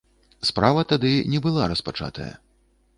[0.49, 2.31] Справа тады не была распачатая.